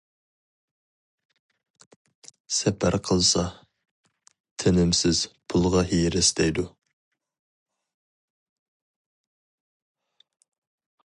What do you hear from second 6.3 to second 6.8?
دەيدۇ.